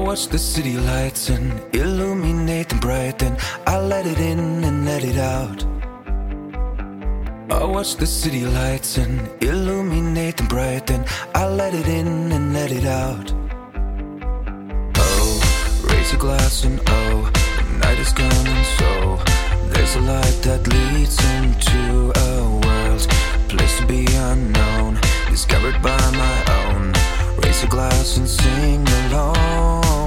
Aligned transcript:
watch 0.00 0.28
the 0.28 0.38
city 0.38 0.76
lights 0.78 1.28
and 1.28 1.62
illuminate 1.74 2.68
them 2.70 2.80
bright, 2.80 3.18
then 3.18 3.36
I 3.66 3.78
let 3.78 4.06
it 4.06 4.18
in 4.18 4.64
and 4.64 4.84
let 4.84 5.04
it 5.04 5.18
out. 5.18 5.64
I 7.50 7.64
watch 7.64 7.96
the 7.96 8.06
city 8.06 8.44
lights 8.46 8.96
and 8.96 9.28
illuminate 9.42 10.38
them 10.38 10.48
bright, 10.48 10.86
then 10.86 11.04
I 11.34 11.46
let 11.46 11.74
it 11.74 11.86
in 11.86 12.32
and 12.32 12.54
let 12.54 12.72
it 12.72 12.86
out. 12.86 13.32
Oh, 14.96 15.86
raise 15.90 16.12
a 16.14 16.16
glass 16.16 16.64
and 16.64 16.80
oh, 16.86 17.30
the 17.56 17.78
night 17.78 17.98
is 17.98 18.14
and 18.16 18.66
so 18.78 19.18
there's 19.72 19.96
a 19.96 20.00
light 20.00 20.38
that 20.42 20.66
leads 20.66 21.18
into 21.36 22.12
a 22.16 22.32
world, 22.64 23.06
place 23.48 23.78
to 23.78 23.86
be 23.86 24.06
unknown, 24.14 24.98
discovered 25.28 25.80
by 25.82 26.00
my 26.12 26.36
own. 26.64 27.09
Raise 27.38 27.64
a 27.64 27.66
glass 27.66 28.16
and 28.16 28.28
sing 28.28 28.86
along. 28.88 29.99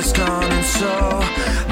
Is 0.00 0.12
gone 0.12 0.50
and 0.50 0.64
so 0.64 1.20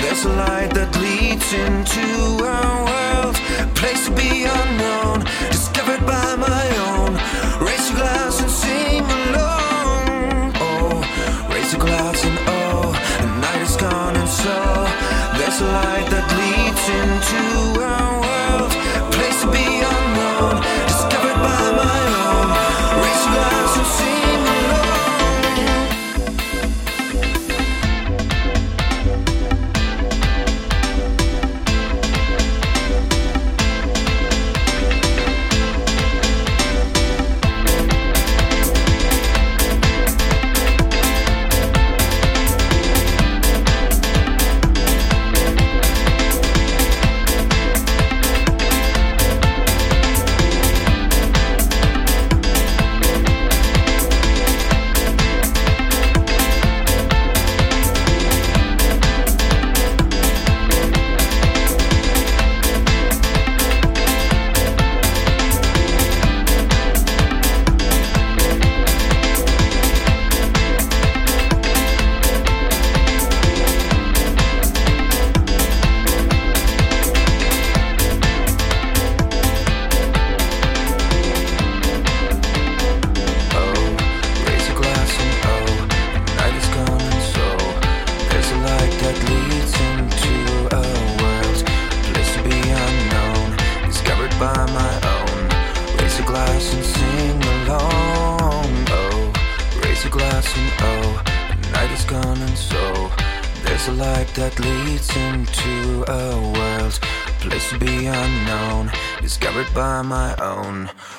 there's 0.03 0.25
a 0.25 0.33
light 0.45 0.71
that 0.75 0.91
leads 1.01 1.49
into 1.65 2.05
a 2.45 2.75
world, 2.93 3.37
place 3.75 4.05
to 4.05 4.13
be 4.13 4.45
unknown, 4.45 5.25
discovered 5.49 6.05
by 6.05 6.37
my 6.37 6.65
own. 6.89 7.13
Raise 7.65 7.89
a 7.91 7.95
glass 7.95 8.43
and 8.43 8.51
sing 8.51 9.05
along. 9.29 10.53
Oh, 10.61 11.01
raise 11.55 11.73
a 11.73 11.79
glass 11.79 12.25
and 12.29 12.39
oh, 12.49 12.93
the 13.23 13.31
night 13.41 13.63
is 13.63 13.77
gone 13.77 14.15
and 14.17 14.29
so 14.29 14.57
there's 15.39 15.61
a 15.63 15.69
light 15.81 16.07
that 16.13 16.27
leads 16.39 16.85
into 17.01 17.81
a 17.81 18.18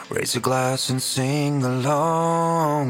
Raise 0.09 0.35
a 0.35 0.39
glass 0.39 0.89
and 0.89 1.01
sing 1.01 1.63
along. 1.63 2.89